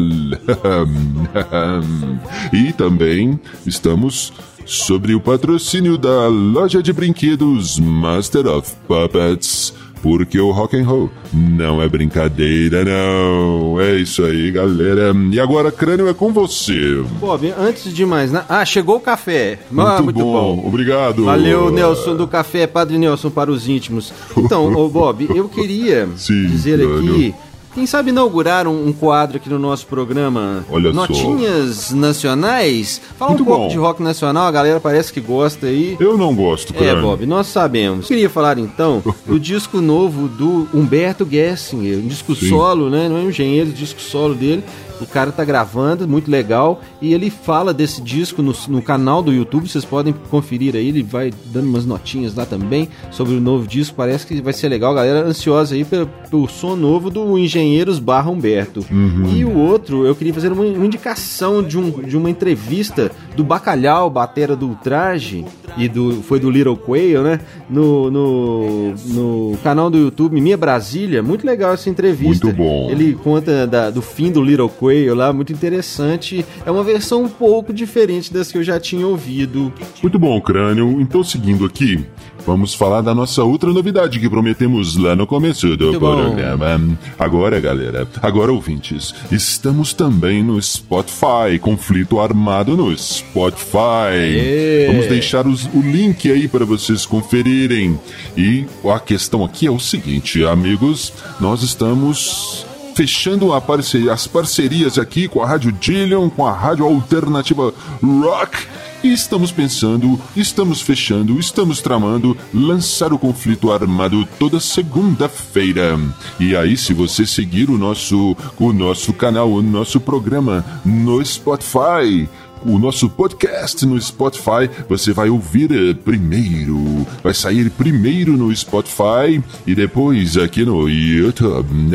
e 2.52 2.72
também 2.72 3.38
estamos 3.66 4.32
sobre 4.64 5.14
o 5.14 5.20
patrocínio 5.20 5.98
da 5.98 6.28
loja 6.28 6.82
de 6.82 6.92
brinquedos 6.92 7.78
Master 7.78 8.46
of 8.46 8.72
Puppets 8.86 9.74
porque 10.02 10.38
o 10.38 10.50
rock 10.50 10.76
and 10.76 10.84
roll 10.84 11.10
não 11.32 11.80
é 11.80 11.88
brincadeira, 11.88 12.84
não. 12.84 13.80
É 13.80 13.96
isso 13.96 14.22
aí, 14.24 14.50
galera. 14.50 15.14
E 15.32 15.38
agora, 15.38 15.70
crânio 15.70 16.08
é 16.08 16.14
com 16.14 16.32
você. 16.32 17.02
Bob, 17.20 17.52
antes 17.58 17.92
de 17.92 18.04
mais, 18.04 18.32
né? 18.32 18.44
Ah, 18.48 18.64
chegou 18.64 18.96
o 18.96 19.00
café. 19.00 19.58
Muito, 19.70 19.88
ah, 19.88 20.02
muito 20.02 20.18
bom. 20.18 20.56
bom. 20.56 20.68
Obrigado. 20.68 21.24
Valeu, 21.24 21.70
Nelson 21.70 22.16
do 22.16 22.26
café, 22.26 22.66
Padre 22.66 22.98
Nelson 22.98 23.30
para 23.30 23.50
os 23.50 23.68
íntimos. 23.68 24.12
Então, 24.36 24.72
ô 24.74 24.88
Bob, 24.88 25.28
eu 25.34 25.48
queria 25.48 26.08
Sim, 26.16 26.46
dizer 26.46 26.78
crânio. 26.78 27.12
aqui 27.12 27.34
quem 27.74 27.86
sabe 27.86 28.10
inaugurar 28.10 28.66
um, 28.66 28.88
um, 28.88 28.92
quadro 28.92 29.36
aqui 29.36 29.48
no 29.48 29.58
nosso 29.58 29.86
programa 29.86 30.64
Olha 30.68 30.92
Notinhas 30.92 31.76
só. 31.76 31.96
Nacionais? 31.96 33.00
Fala 33.16 33.30
Muito 33.30 33.42
um 33.42 33.46
pouco 33.46 33.62
bom. 33.62 33.68
de 33.68 33.76
rock 33.76 34.02
nacional, 34.02 34.46
a 34.46 34.50
galera 34.50 34.80
parece 34.80 35.12
que 35.12 35.20
gosta 35.20 35.66
aí. 35.66 35.96
Eu 36.00 36.18
não 36.18 36.34
gosto, 36.34 36.74
cara. 36.74 36.86
É, 36.86 37.00
Bob, 37.00 37.24
nós 37.26 37.46
sabemos. 37.46 38.06
Queria 38.06 38.28
falar 38.28 38.58
então 38.58 39.02
do 39.24 39.38
disco 39.40 39.80
novo 39.80 40.28
do 40.28 40.68
Humberto 40.74 41.26
Gessinger, 41.28 41.98
um 41.98 42.08
disco 42.08 42.34
Sim. 42.34 42.48
solo, 42.48 42.90
né? 42.90 43.08
Não 43.08 43.16
é 43.16 43.20
um 43.20 43.28
engenheiro, 43.28 43.70
disco 43.70 44.00
solo 44.00 44.34
dele 44.34 44.64
O 45.00 45.06
cara 45.06 45.30
tá 45.30 45.44
gravando, 45.44 46.08
muito 46.08 46.30
legal. 46.30 46.80
E 47.00 47.14
ele 47.14 47.30
fala 47.30 47.72
desse 47.72 48.02
disco 48.02 48.42
no, 48.42 48.54
no 48.68 48.82
canal 48.82 49.22
do 49.22 49.32
YouTube. 49.32 49.68
Vocês 49.68 49.84
podem 49.84 50.12
conferir 50.30 50.74
aí. 50.74 50.88
Ele 50.88 51.02
vai 51.02 51.32
dando 51.46 51.68
umas 51.68 51.86
notinhas 51.86 52.34
lá 52.34 52.44
também 52.44 52.88
sobre 53.10 53.34
o 53.34 53.40
novo 53.40 53.66
disco. 53.66 53.96
Parece 53.96 54.26
que 54.26 54.40
vai 54.42 54.52
ser 54.52 54.68
legal. 54.68 54.94
Galera 54.94 55.26
ansiosa 55.26 55.74
aí 55.74 55.84
pelo, 55.84 56.06
pelo 56.28 56.48
som 56.48 56.76
novo 56.76 57.10
do 57.10 57.24
Engenheiros 57.60 57.98
Barra 57.98 58.30
Humberto. 58.30 58.84
Uhum. 58.90 59.32
E 59.34 59.44
o 59.44 59.56
outro, 59.56 60.06
eu 60.06 60.14
queria 60.14 60.34
fazer 60.34 60.52
uma, 60.52 60.62
uma 60.62 60.86
indicação 60.86 61.62
de, 61.62 61.78
um, 61.78 61.90
de 61.90 62.16
uma 62.16 62.30
entrevista 62.30 63.10
do 63.36 63.44
Bacalhau, 63.44 64.10
batera 64.10 64.56
do 64.56 64.68
Ultraje, 64.68 65.44
e 65.76 65.88
do, 65.88 66.22
foi 66.22 66.40
do 66.40 66.50
Little 66.50 66.76
Quail, 66.76 67.22
né? 67.22 67.40
No, 67.68 68.10
no, 68.10 68.94
no 69.06 69.58
canal 69.62 69.90
do 69.90 69.98
YouTube 69.98 70.40
Minha 70.40 70.56
Brasília. 70.56 71.22
Muito 71.22 71.46
legal 71.46 71.72
essa 71.72 71.88
entrevista. 71.88 72.46
Muito 72.46 72.56
bom. 72.56 72.90
Ele 72.90 73.14
conta 73.14 73.66
da, 73.66 73.90
do 73.90 74.02
fim 74.02 74.30
do 74.32 74.42
Little 74.42 74.68
Quail 74.68 75.14
lá, 75.14 75.32
muito 75.32 75.52
interessante. 75.52 76.44
É 76.64 76.70
uma 76.70 76.82
versão 76.82 77.24
um 77.24 77.28
pouco 77.28 77.72
diferente 77.72 78.32
das 78.32 78.50
que 78.50 78.58
eu 78.58 78.62
já 78.62 78.80
tinha 78.80 79.06
ouvido. 79.06 79.72
Muito 80.02 80.18
bom, 80.18 80.40
Crânio. 80.40 81.00
Então, 81.00 81.22
seguindo 81.22 81.64
aqui, 81.64 82.04
vamos 82.46 82.74
falar 82.74 83.00
da 83.00 83.14
nossa 83.14 83.42
outra 83.42 83.72
novidade 83.72 84.18
que 84.18 84.28
prometemos 84.28 84.96
lá 84.96 85.14
no 85.14 85.26
começo 85.26 85.76
do 85.76 85.86
muito 85.86 85.98
programa. 85.98 86.78
Bom. 86.78 86.96
Agora, 87.18 87.60
galera, 87.60 88.08
agora 88.22 88.52
ouvintes, 88.52 89.14
estamos 89.30 89.92
também 89.92 90.42
no 90.42 90.60
Spotify, 90.60 91.58
Conflito 91.60 92.20
Armado 92.20 92.76
no 92.76 92.96
Spotify. 92.96 94.86
Vamos 94.88 95.06
deixar 95.06 95.46
os, 95.46 95.66
o 95.66 95.80
link 95.80 96.30
aí 96.30 96.48
para 96.48 96.64
vocês 96.64 97.06
conferirem. 97.06 97.98
E 98.36 98.64
a 98.84 98.98
questão 98.98 99.44
aqui 99.44 99.66
é 99.66 99.70
o 99.70 99.78
seguinte, 99.78 100.44
amigos, 100.44 101.12
nós 101.40 101.62
estamos 101.62 102.66
fechando 102.94 103.54
parceria, 103.60 104.12
as 104.12 104.26
parcerias 104.26 104.98
aqui 104.98 105.28
com 105.28 105.42
a 105.42 105.46
Rádio 105.46 105.72
Dillion, 105.72 106.28
com 106.28 106.46
a 106.46 106.52
Rádio 106.52 106.84
Alternativa 106.84 107.72
Rock. 108.02 108.58
E 109.02 109.14
estamos 109.14 109.50
pensando, 109.50 110.20
estamos 110.36 110.82
fechando, 110.82 111.40
estamos 111.40 111.80
tramando 111.80 112.36
lançar 112.52 113.14
o 113.14 113.18
conflito 113.18 113.72
armado 113.72 114.28
toda 114.38 114.60
segunda-feira. 114.60 115.98
E 116.38 116.54
aí, 116.54 116.76
se 116.76 116.92
você 116.92 117.24
seguir 117.24 117.70
o 117.70 117.78
nosso, 117.78 118.36
o 118.58 118.74
nosso 118.74 119.14
canal, 119.14 119.50
o 119.50 119.62
nosso 119.62 119.98
programa 120.00 120.62
no 120.84 121.24
Spotify, 121.24 122.28
o 122.64 122.78
nosso 122.78 123.08
podcast 123.08 123.84
no 123.86 124.00
Spotify. 124.00 124.70
Você 124.88 125.12
vai 125.12 125.28
ouvir 125.28 125.70
eh, 125.72 125.94
primeiro, 125.94 127.06
vai 127.22 127.34
sair 127.34 127.70
primeiro 127.70 128.36
no 128.36 128.54
Spotify 128.54 129.42
e 129.66 129.74
depois 129.74 130.36
aqui 130.36 130.64
no 130.64 130.88
YouTube. 130.88 131.70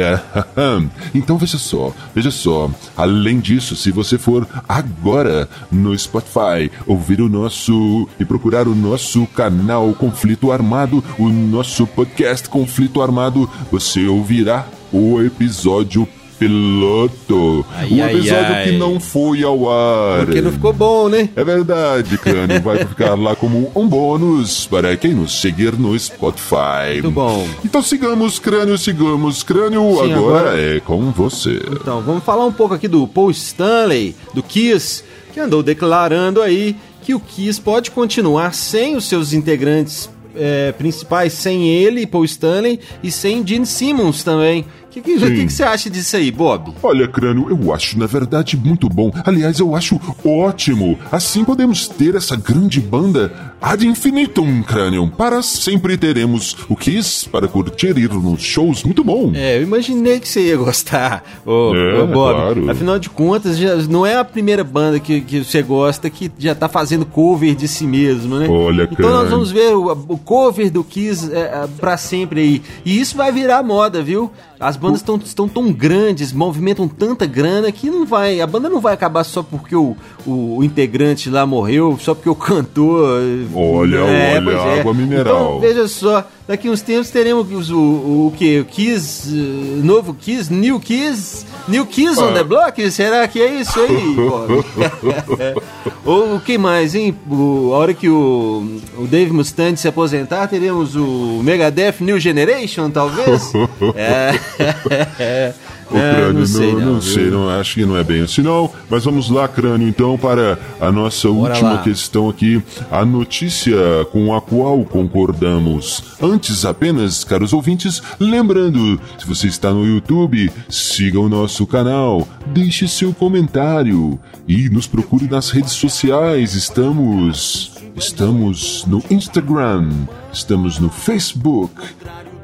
Então 1.13 1.37
veja 1.37 1.57
só, 1.57 1.93
veja 2.13 2.31
só. 2.31 2.69
Além 2.95 3.39
disso, 3.39 3.75
se 3.75 3.91
você 3.91 4.17
for 4.17 4.47
agora 4.67 5.49
no 5.71 5.97
Spotify 5.97 6.71
ouvir 6.85 7.21
o 7.21 7.29
nosso 7.29 8.07
e 8.19 8.25
procurar 8.25 8.67
o 8.67 8.75
nosso 8.75 9.25
canal 9.27 9.93
Conflito 9.93 10.51
Armado, 10.51 11.03
o 11.17 11.29
nosso 11.29 11.87
podcast 11.87 12.49
Conflito 12.49 13.01
Armado, 13.01 13.49
você 13.71 14.07
ouvirá 14.07 14.67
o 14.91 15.21
episódio 15.21 16.07
piloto. 16.37 17.65
Ai, 17.73 17.89
um 17.91 18.05
episódio 18.05 18.35
ai, 18.35 18.53
ai. 18.53 18.63
que 18.65 18.77
não 18.77 18.99
foi 18.99 19.43
ao 19.43 19.69
ar. 19.69 20.25
Porque 20.25 20.41
não 20.41 20.51
ficou 20.51 20.73
bom, 20.73 21.09
né? 21.09 21.29
É 21.35 21.43
verdade, 21.43 22.17
Crânio. 22.17 22.61
Vai 22.61 22.79
ficar 22.85 23.15
lá 23.15 23.35
como 23.35 23.71
um 23.75 23.87
bônus 23.87 24.67
para 24.67 24.95
quem 24.97 25.13
nos 25.13 25.39
seguir 25.39 25.73
no 25.73 25.97
Spotify. 25.97 26.93
Muito 26.93 27.11
bom. 27.11 27.47
Então 27.63 27.81
sigamos, 27.81 28.39
Crânio, 28.39 28.77
sigamos. 28.77 29.43
Crânio, 29.43 29.81
Sim, 29.95 30.13
agora, 30.13 30.39
agora 30.49 30.61
é 30.61 30.79
com 30.79 31.11
você. 31.11 31.61
Então, 31.71 32.01
vamos 32.01 32.23
falar 32.23 32.45
um 32.45 32.51
pouco 32.51 32.73
aqui 32.73 32.87
do 32.87 33.07
Paul 33.07 33.31
Stanley, 33.31 34.15
do 34.33 34.43
Kiss, 34.43 35.03
que 35.33 35.39
andou 35.39 35.61
declarando 35.63 36.41
aí 36.41 36.75
que 37.01 37.13
o 37.13 37.19
Kiss 37.19 37.61
pode 37.61 37.91
continuar 37.91 38.53
sem 38.53 38.95
os 38.95 39.05
seus 39.05 39.31
integrantes 39.31 40.09
é, 40.35 40.71
principais, 40.73 41.33
sem 41.33 41.69
ele, 41.69 42.05
Paul 42.05 42.25
Stanley, 42.25 42.79
e 43.01 43.11
sem 43.11 43.45
Gene 43.45 43.65
Simmons 43.65 44.23
também, 44.23 44.65
o 44.99 45.03
que, 45.03 45.17
que, 45.17 45.45
que, 45.45 45.53
você 45.53 45.63
acha 45.63 45.89
disso 45.89 46.15
aí, 46.15 46.31
Bob? 46.31 46.73
Olha, 46.81 47.07
Crânio, 47.07 47.49
eu 47.49 47.73
acho, 47.73 47.97
na 47.99 48.05
verdade, 48.05 48.57
muito 48.57 48.87
bom. 48.87 49.11
Aliás, 49.25 49.59
eu 49.59 49.75
acho 49.75 49.99
ótimo. 50.23 50.97
Assim 51.11 51.43
podemos 51.43 51.87
ter 51.87 52.15
essa 52.15 52.35
grande 52.35 52.79
banda 52.79 53.54
ad 53.65 53.83
infinitum, 53.83 54.61
Crânio. 54.61 55.07
Para 55.17 55.41
sempre 55.41 55.97
teremos 55.97 56.55
o 56.69 56.75
Kiss 56.75 57.27
para 57.27 57.47
curtir 57.47 57.97
ir 57.97 58.13
nos 58.13 58.43
shows. 58.43 58.83
Muito 58.83 59.03
bom. 59.03 59.31
É, 59.33 59.57
eu 59.57 59.63
imaginei 59.63 60.19
que 60.19 60.29
você 60.29 60.41
ia 60.49 60.55
gostar, 60.55 61.23
ô, 61.43 61.73
é, 61.75 62.03
ô 62.03 62.05
Bob. 62.05 62.35
Claro. 62.35 62.69
Afinal 62.69 62.99
de 62.99 63.09
contas, 63.09 63.57
já 63.57 63.75
não 63.89 64.05
é 64.05 64.17
a 64.17 64.23
primeira 64.23 64.63
banda 64.63 64.99
que, 64.99 65.19
que 65.19 65.43
você 65.43 65.63
gosta 65.63 66.11
que 66.11 66.31
já 66.37 66.53
tá 66.53 66.69
fazendo 66.69 67.07
cover 67.07 67.55
de 67.55 67.67
si 67.67 67.87
mesmo, 67.87 68.37
né? 68.37 68.47
Olha, 68.47 68.83
Então 68.83 68.95
Crânio. 68.97 69.15
nós 69.15 69.29
vamos 69.31 69.51
ver 69.51 69.75
o, 69.75 69.91
o 70.09 70.17
cover 70.17 70.69
do 70.71 70.83
Kiss 70.83 71.33
é, 71.33 71.39
é 71.39 71.67
para 71.79 71.97
sempre 71.97 72.41
aí. 72.41 72.61
E 72.85 72.99
isso 72.99 73.17
vai 73.17 73.31
virar 73.31 73.63
moda, 73.63 74.03
viu? 74.03 74.31
As 74.59 74.77
bandas 74.77 75.01
estão, 75.01 75.17
estão 75.17 75.49
tão 75.49 75.71
grandes, 75.71 76.31
movimentam 76.31 76.87
tanta 76.87 77.25
grana 77.25 77.71
que 77.71 77.89
não 77.89 78.05
vai. 78.05 78.39
A 78.39 78.47
banda 78.47 78.69
não 78.69 78.79
vai 78.79 78.93
acabar 78.93 79.23
só 79.23 79.43
porque 79.43 79.75
o, 79.75 79.95
o, 80.25 80.57
o 80.57 80.63
integrante 80.63 81.29
lá 81.29 81.45
morreu, 81.45 81.97
só 81.99 82.13
porque 82.13 82.29
o 82.29 82.35
cantor. 82.35 83.21
Olha, 83.55 83.97
é, 83.97 84.37
olha, 84.37 84.51
é. 84.51 84.79
água 84.79 84.93
mineral. 84.93 85.57
Então, 85.57 85.59
veja 85.61 85.87
só, 85.87 86.27
daqui 86.47 86.69
uns 86.69 86.81
tempos 86.81 87.09
teremos 87.09 87.69
o, 87.69 87.77
o, 87.77 88.27
o 88.27 88.33
que? 88.37 88.59
O 88.59 88.65
Kiss, 88.65 89.29
uh, 89.29 89.85
novo 89.85 90.13
Kiss, 90.13 90.51
New 90.51 90.79
Kiss, 90.79 91.45
New 91.67 91.85
Kiss 91.85 92.19
ah. 92.19 92.25
on 92.25 92.33
the 92.33 92.43
Block? 92.43 92.91
Será 92.91 93.27
que 93.27 93.41
é 93.41 93.61
isso 93.61 93.79
aí? 93.79 94.15
Ou 96.05 96.35
o 96.35 96.39
que 96.39 96.57
mais, 96.57 96.93
hein? 96.93 97.15
O, 97.29 97.71
a 97.73 97.77
hora 97.77 97.93
que 97.93 98.07
o, 98.09 98.79
o 98.97 99.07
Dave 99.07 99.31
Mustaine 99.31 99.75
se 99.75 99.87
aposentar, 99.87 100.47
teremos 100.47 100.95
o 100.95 101.41
Megadeth 101.43 101.95
New 101.99 102.19
Generation, 102.19 102.89
talvez? 102.91 103.51
é. 103.95 105.53
O 105.91 105.97
é, 105.97 106.13
crânio, 106.15 106.33
não 106.33 106.45
sei, 106.45 106.71
não, 106.71 106.79
não, 106.79 106.93
não 106.93 107.01
sei, 107.01 107.29
não, 107.29 107.49
acho 107.49 107.75
que 107.75 107.85
não 107.85 107.95
é 107.95 108.03
bem 108.03 108.21
assim 108.21 108.41
não. 108.41 108.71
Mas 108.89 109.05
vamos 109.05 109.29
lá, 109.29 109.47
crânio, 109.47 109.87
então, 109.87 110.17
para 110.17 110.57
a 110.79 110.91
nossa 110.91 111.29
Bora 111.29 111.53
última 111.53 111.73
lá. 111.73 111.83
questão 111.83 112.27
aqui. 112.27 112.61
A 112.89 113.05
notícia 113.05 113.77
com 114.11 114.35
a 114.35 114.41
qual 114.41 114.83
concordamos. 114.85 116.03
Antes 116.35 116.65
apenas, 116.65 117.23
caros 117.23 117.53
ouvintes, 117.53 118.03
lembrando, 118.19 118.99
se 119.17 119.25
você 119.25 119.47
está 119.47 119.71
no 119.71 119.85
YouTube, 119.85 120.51
siga 120.67 121.17
o 121.17 121.29
nosso 121.29 121.65
canal, 121.65 122.27
deixe 122.47 122.89
seu 122.89 123.13
comentário 123.13 124.19
e 124.45 124.67
nos 124.67 124.85
procure 124.85 125.29
nas 125.29 125.49
redes 125.49 125.71
sociais. 125.71 126.53
Estamos. 126.53 127.71
Estamos 127.95 128.83
no 128.85 129.01
Instagram, 129.09 129.89
estamos 130.33 130.77
no 130.77 130.89
Facebook, 130.89 131.71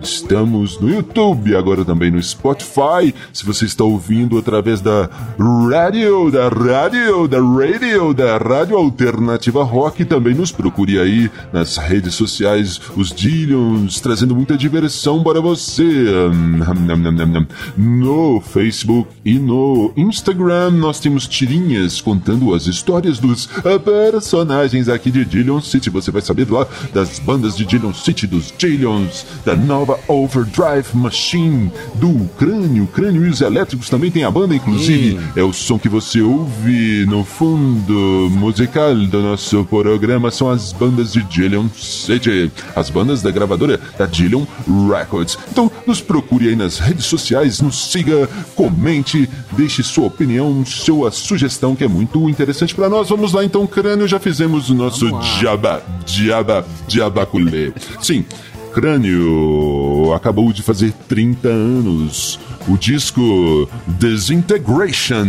Estamos 0.03 0.79
no 0.79 0.89
YouTube, 0.89 1.55
agora 1.55 1.85
também 1.85 2.09
no 2.09 2.21
Spotify. 2.21 3.13
Se 3.31 3.45
você 3.45 3.65
está 3.65 3.83
ouvindo 3.83 4.37
através 4.37 4.81
da 4.81 5.09
rádio, 5.69 6.31
da 6.31 6.49
rádio, 6.49 7.27
da 7.27 7.39
radio, 7.39 8.13
da 8.13 8.37
rádio 8.37 8.77
alternativa 8.77 9.63
rock, 9.63 10.03
também 10.03 10.33
nos 10.33 10.51
procure 10.51 10.99
aí 10.99 11.29
nas 11.53 11.77
redes 11.77 12.15
sociais, 12.15 12.81
os 12.95 13.09
Dillions, 13.09 13.99
trazendo 13.99 14.35
muita 14.35 14.57
diversão 14.57 15.23
para 15.23 15.39
você. 15.39 16.07
No 17.77 18.41
Facebook 18.41 19.09
e 19.23 19.37
no 19.37 19.93
Instagram 19.95 20.71
nós 20.71 20.99
temos 20.99 21.27
tirinhas 21.27 22.01
contando 22.01 22.53
as 22.55 22.65
histórias 22.65 23.19
dos 23.19 23.47
personagens 23.83 24.89
aqui 24.89 25.11
de 25.11 25.23
Dillion 25.23 25.61
City. 25.61 25.89
Você 25.89 26.09
vai 26.09 26.21
saber 26.21 26.49
lá 26.49 26.65
das 26.93 27.19
bandas 27.19 27.55
de 27.55 27.65
Dillion 27.65 27.93
City, 27.93 28.25
dos 28.25 28.51
Dillions, 28.57 29.25
da 29.45 29.55
nova 29.55 29.90
Overdrive 30.07 30.87
Machine 30.93 31.71
do 31.95 32.29
Crânio. 32.37 32.87
Crânio 32.87 33.25
e 33.25 33.29
os 33.29 33.41
Elétricos 33.41 33.89
também 33.89 34.11
tem 34.11 34.23
a 34.23 34.31
banda, 34.31 34.55
inclusive. 34.55 35.11
Sim. 35.11 35.19
É 35.35 35.43
o 35.43 35.53
som 35.53 35.77
que 35.77 35.89
você 35.89 36.21
ouve 36.21 37.05
no 37.07 37.23
fundo 37.23 38.29
musical 38.31 38.95
do 38.95 39.21
nosso 39.21 39.63
programa. 39.65 40.31
São 40.31 40.49
as 40.49 40.71
bandas 40.73 41.13
de 41.13 41.23
Dillion 41.23 41.67
City, 41.75 42.51
as 42.75 42.89
bandas 42.89 43.21
da 43.21 43.31
gravadora 43.31 43.79
da 43.97 44.05
Dillion 44.05 44.45
Records. 44.89 45.37
Então, 45.51 45.71
nos 45.85 46.01
procure 46.01 46.49
aí 46.49 46.55
nas 46.55 46.79
redes 46.79 47.05
sociais, 47.05 47.61
nos 47.61 47.91
siga, 47.91 48.29
comente, 48.55 49.29
deixe 49.51 49.83
sua 49.83 50.07
opinião, 50.07 50.65
sua 50.65 51.11
sugestão, 51.11 51.75
que 51.75 51.83
é 51.83 51.87
muito 51.87 52.29
interessante 52.29 52.73
para 52.75 52.89
nós. 52.89 53.09
Vamos 53.09 53.33
lá 53.33 53.43
então, 53.43 53.65
Crânio, 53.67 54.07
já 54.07 54.19
fizemos 54.19 54.69
o 54.69 54.75
nosso 54.75 55.09
Jabba, 55.39 55.83
Jabba, 56.05 56.65
Jabaculê. 56.87 57.73
Sim. 58.01 58.25
Crânio 58.73 60.13
acabou 60.13 60.51
de 60.51 60.61
fazer 60.61 60.93
30 61.07 61.47
anos. 61.47 62.39
O 62.67 62.77
disco 62.77 63.69
Desintegration 63.87 65.25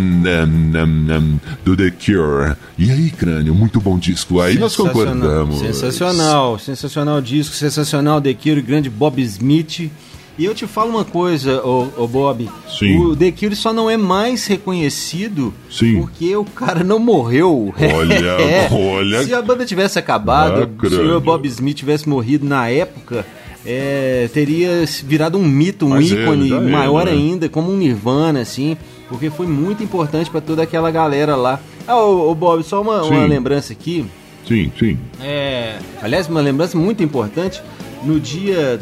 do 1.65 1.77
The 1.77 1.91
Cure. 1.91 2.57
E 2.79 2.91
aí, 2.91 3.11
Crânio, 3.11 3.55
muito 3.55 3.81
bom 3.81 3.99
disco. 3.99 4.41
Aí 4.41 4.59
nós 4.59 4.77
concordamos. 4.77 5.59
Sensacional, 5.59 6.59
sensacional 6.59 7.21
disco, 7.21 7.55
sensacional 7.55 8.21
The 8.21 8.35
Cure, 8.35 8.63
grande 8.63 8.89
Bob 8.91 9.21
Smith. 9.23 9.91
E 10.39 10.45
eu 10.47 10.55
te 10.55 10.67
falo 10.67 10.91
uma 10.91 11.05
coisa, 11.05 11.63
ô, 11.65 11.89
ô 11.97 12.07
Bob. 12.09 12.49
Sim. 12.69 12.99
O 12.99 13.15
The 13.15 13.31
Cure 13.33 13.55
só 13.55 13.73
não 13.73 13.91
é 13.91 13.97
mais 13.99 14.47
reconhecido 14.47 15.53
Sim. 15.71 16.01
porque 16.01 16.35
o 16.35 16.45
cara 16.45 16.83
não 16.83 16.99
morreu. 16.99 17.75
Olha, 17.95 18.15
É. 18.41 18.69
olha. 18.73 19.23
Se 19.25 19.35
a 19.35 19.43
banda 19.43 19.65
tivesse 19.67 19.99
acabado, 19.99 20.69
se 20.89 20.95
o 20.97 21.21
Bob 21.21 21.47
Smith 21.47 21.77
tivesse 21.77 22.09
morrido 22.09 22.47
na 22.47 22.69
época, 22.69 23.27
é, 23.65 24.29
teria 24.33 24.85
virado 25.05 25.39
um 25.39 25.47
mito, 25.47 25.87
um 25.87 25.91
Mas 25.91 26.11
é, 26.11 26.15
ícone 26.23 26.53
é, 26.53 26.61
maior 26.61 27.05
né? 27.05 27.13
ainda, 27.13 27.49
como 27.49 27.71
um 27.71 27.77
Nirvana, 27.77 28.41
assim, 28.41 28.77
porque 29.09 29.29
foi 29.31 29.47
muito 29.47 29.85
importante 29.85 30.31
pra 30.31 30.41
toda 30.41 30.63
aquela 30.63 30.91
galera 30.91 31.37
lá. 31.37 31.61
Ah, 31.87 31.97
ô, 31.97 32.31
ô, 32.31 32.35
Bob, 32.35 32.63
só 32.63 32.81
uma, 32.81 33.03
uma 33.03 33.27
lembrança 33.27 33.73
aqui. 33.73 34.07
Sim, 34.49 34.73
sim. 34.79 34.99
É, 35.21 35.77
aliás, 36.01 36.29
uma 36.29 36.41
lembrança 36.41 36.77
muito 36.77 37.03
importante. 37.03 37.63
No 38.03 38.19
dia, 38.19 38.81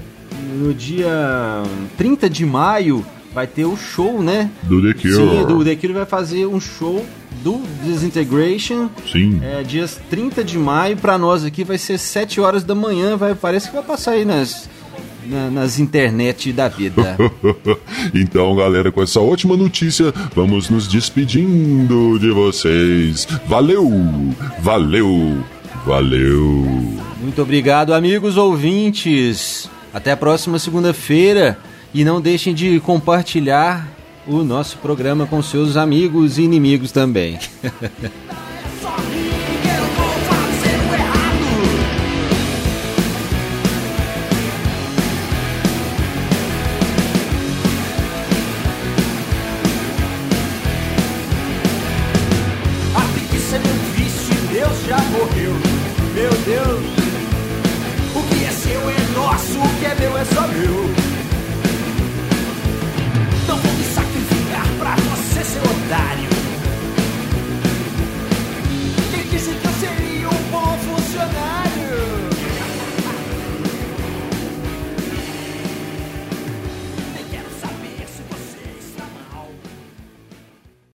no 0.59 0.73
dia 0.75 1.63
30 1.97 2.29
de 2.31 2.45
maio 2.47 3.05
vai 3.33 3.47
ter 3.47 3.65
o 3.65 3.77
show, 3.77 4.23
né? 4.23 4.51
Do 4.65 4.83
The 4.83 4.95
Cure. 5.01 5.15
Sim, 5.15 5.47
do 5.47 5.65
The 5.65 5.77
Cure 5.77 5.93
vai 5.93 6.07
fazer 6.07 6.47
um 6.47 6.61
show 6.61 7.05
do 7.45 7.61
Disintegration. 7.85 8.89
Sim. 9.11 9.41
É, 9.43 9.63
dias 9.63 10.01
30 10.11 10.43
de 10.43 10.59
maio, 10.59 10.97
pra 10.97 11.17
nós 11.17 11.45
aqui 11.45 11.63
vai 11.65 11.79
ser 11.79 11.97
7 11.99 12.41
horas 12.41 12.65
da 12.65 12.75
manhã, 12.75 13.17
vai, 13.17 13.35
parece 13.35 13.69
que 13.69 13.75
vai 13.75 13.85
passar 13.85 14.13
aí 14.13 14.25
nas, 14.25 14.69
na- 15.27 15.49
nas 15.51 15.79
internet 15.79 16.53
da 16.53 16.67
vida. 16.69 17.17
então, 18.13 18.55
galera, 18.57 18.91
com 18.91 19.01
essa 19.03 19.21
ótima 19.21 19.57
notícia, 19.57 20.13
vamos 20.35 20.69
nos 20.69 20.89
despedindo 20.89 22.19
de 22.19 22.31
vocês. 22.31 23.27
Valeu! 23.47 23.89
Valeu! 24.61 25.39
Valeu! 25.87 26.67
Muito 27.23 27.41
obrigado, 27.41 27.95
amigos 27.95 28.37
ouvintes. 28.37 29.71
Até 29.93 30.13
a 30.13 30.17
próxima 30.17 30.59
segunda-feira. 30.59 31.59
E 31.93 32.05
não 32.05 32.21
deixem 32.21 32.55
de 32.55 32.79
compartilhar 32.81 33.89
o 34.27 34.45
nosso 34.45 34.79
programa 34.79 35.27
com 35.27 35.43
seus 35.43 35.77
amigos 35.77 36.39
e 36.39 36.43
inimigos 36.43 36.93
também. 36.93 37.39